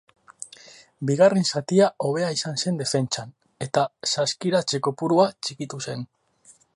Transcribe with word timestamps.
Bigarren 1.09 1.45
zatia 1.53 1.89
hobea 2.07 2.31
izan 2.37 2.57
zen 2.63 2.79
defentsan, 2.81 3.35
eta 3.69 3.83
saskiratze 4.15 4.81
kopurua 4.89 5.31
txikitu 5.47 5.83
zen. 5.89 6.09